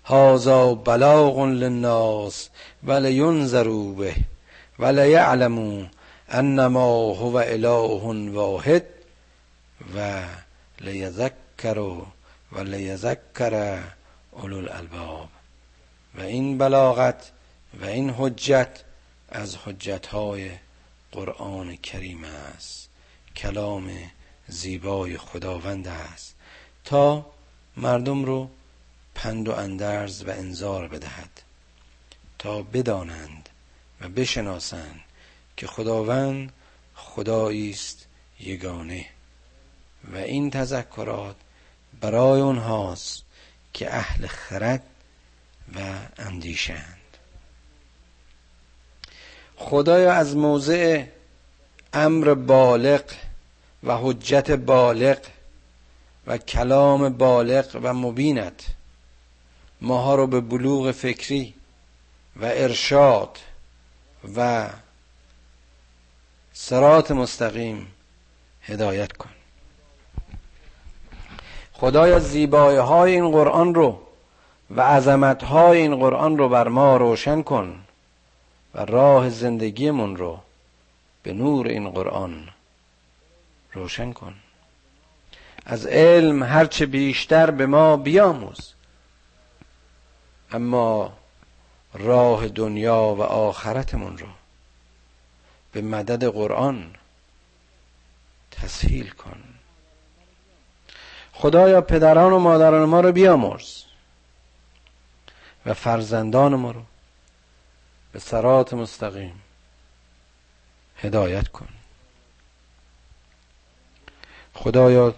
[0.05, 2.49] هازا بلاغ للناس
[2.85, 4.15] ولینذروا به
[4.79, 5.85] ولیعلموا
[6.29, 8.85] انما هو اله واحد
[9.97, 10.23] و
[10.81, 11.79] لیذکر
[12.53, 13.81] و لیذکر
[14.35, 15.29] اولو الالباب
[16.15, 17.33] و این بلاغت
[17.81, 18.85] و این حجت
[19.29, 20.51] از حجتهای
[21.13, 22.89] قرآن کریم است.
[23.37, 23.91] کلام
[24.49, 26.35] زیبای خداوند است.
[26.85, 27.27] تا
[27.77, 28.51] مردم رو
[29.15, 31.43] پند و اندرز و انذار بدهد.
[32.39, 33.49] تا بدانند
[34.01, 35.01] و بشناسند
[35.57, 36.53] که خداوند
[36.95, 38.07] خدایی است
[38.41, 39.07] یگانه.
[40.13, 41.37] و این تذکرات
[42.01, 43.24] برای اونهاست
[43.75, 44.83] که اهل خرد
[45.75, 45.81] و
[46.19, 46.99] اندیشند
[49.57, 51.05] خدایا از موضع
[51.93, 53.03] امر بالغ
[53.85, 55.19] و حجت بالغ
[56.27, 58.67] و کلام بالغ و مبینت
[59.81, 61.55] ماها رو به بلوغ فکری
[62.37, 63.39] و ارشاد
[64.37, 64.71] و
[66.53, 67.87] سرات مستقیم
[68.63, 69.31] هدایت کن.
[71.75, 74.01] خدایا زیبایی های این قرآن رو
[74.71, 77.85] و عظمت های این قرآن رو بر ما روشن کن
[78.75, 80.39] و راه زندگیمون رو
[81.23, 82.49] به نور این قرآن
[83.73, 84.35] روشن کن.
[85.67, 88.73] از علم هرچه بیشتر به ما بیاموز
[90.53, 91.13] اما
[91.95, 94.27] راه دنیا و آخرتمون رو
[95.73, 96.95] به مدد قرآن
[98.51, 99.54] تسهیل کن.
[101.35, 103.83] خدایا پدران و مادران ما رو بیامرز.
[105.67, 106.83] و فرزندان ما رو
[108.13, 109.43] به سرات مستقیم
[110.97, 111.69] هدایت کن.
[114.55, 115.15] خدایا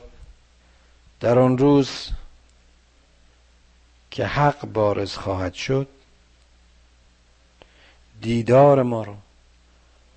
[1.21, 2.11] در آن روز
[4.11, 5.89] که حق بارز خواهد شد
[8.21, 9.17] دیدار ما رو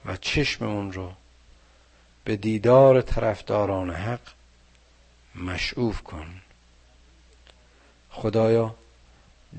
[0.05, 1.13] و چشممون رو
[2.23, 4.19] به دیدار طرفداران حق
[5.35, 6.41] مشعوف کن.
[8.09, 8.75] خدایا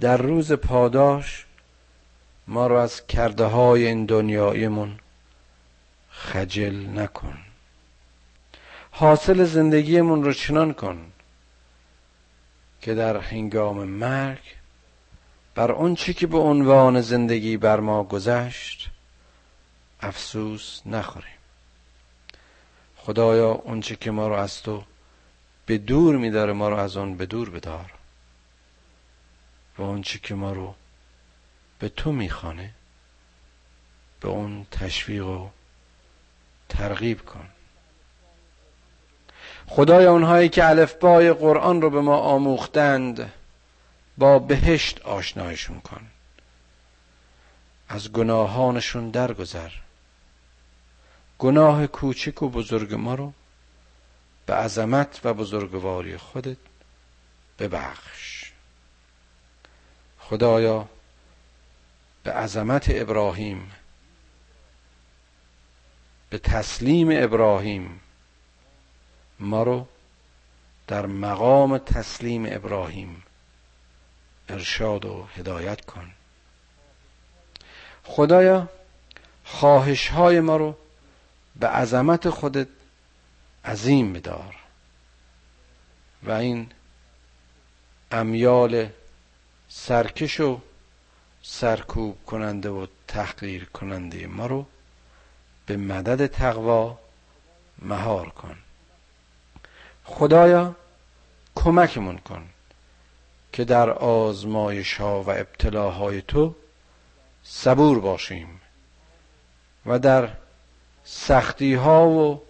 [0.01, 1.47] در روز پاداش
[2.47, 4.99] ما رو از کرده های این دنیایمون
[6.11, 7.39] خجل نکن.
[8.91, 11.13] حاصل زندگیمون رو چنان کن
[12.81, 14.43] که در هنگام مرگ
[15.55, 18.91] بر اون چی که به عنوان زندگی بر ما گذشت
[20.01, 21.31] افسوس نخوریم.
[22.97, 24.85] خدایا اون چی که ما رو از تو
[25.71, 27.93] به دور میداره ما رو از اون به دور بدار.
[29.79, 30.75] و چی که ما رو
[31.79, 32.71] به تو می‌خوانه
[34.21, 35.49] به اون تشویق و
[36.69, 37.47] ترغیب کن.
[39.67, 43.33] خدای اونهایی که الفبای قرآن رو به ما آموختند
[44.19, 46.07] با بهشت آشنایشون کن.
[47.89, 49.71] از گناهانشون درگذر.
[51.39, 53.33] گناه کوچک و بزرگ ما رو
[54.51, 56.57] به عظمت و بزرگواری خودت
[57.59, 58.53] ببخش.
[60.19, 60.89] خدایا
[62.23, 63.73] به عظمت ابراهیم
[66.31, 68.01] به تسلیم ابراهیم
[69.41, 69.87] ما رو
[70.87, 73.23] در مقام تسلیم ابراهیم
[74.49, 76.11] ارشاد و هدایت کن.
[78.05, 78.69] خدایا
[79.45, 80.77] خواهش های ما رو
[81.57, 82.69] به عظمت خودت
[83.65, 84.57] عظیم بدار
[86.23, 86.71] و این
[88.11, 88.89] امیال
[89.69, 90.61] سرکش و
[91.43, 94.67] سرکوب کننده و تحقیر کننده ما رو
[95.67, 96.99] به مدد تقوا
[97.79, 98.57] مهار کن.
[100.05, 100.77] خدایا
[101.55, 102.49] کمکمون کن
[103.53, 106.55] که در آزمایش ها و ابتلاهای تو
[107.43, 108.61] صبور باشیم
[109.87, 110.29] و در
[111.05, 112.43] سختی ها و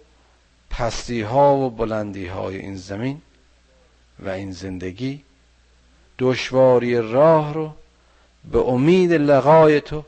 [0.71, 3.21] پستی ها و بلندی های این زمین
[4.19, 5.23] و این زندگی
[6.19, 7.73] دشواری راه رو
[8.51, 10.03] به امید لقای تو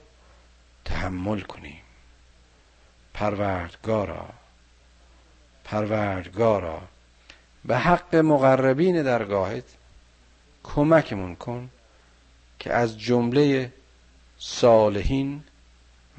[0.86, 1.82] تحمل کنیم.
[3.14, 4.30] پروردگارا
[5.64, 6.82] پروردگارا
[7.66, 9.64] به حق مقربین درگاهت
[10.64, 11.70] کمکمون کن
[12.60, 13.74] که از جمله
[14.38, 15.44] صالحین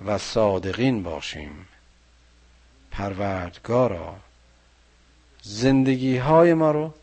[0.07, 1.67] و صادقین باشیم.
[2.91, 4.17] پروردگارا
[5.47, 6.95] زندگی های ما رو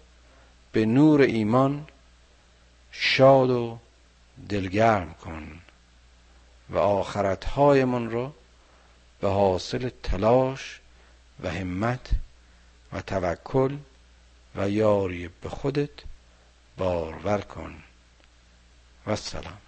[0.71, 1.87] به نور ایمان
[2.91, 3.77] شاد و
[4.49, 5.61] دلگرم کن
[6.69, 8.33] و آخرت هایمان رو
[9.19, 10.79] به حاصل تلاش
[11.43, 12.09] و همت
[12.93, 13.77] و توکل
[14.55, 15.89] و یاری به خودت
[16.77, 17.83] بارور کن.
[19.07, 19.61] و سلام.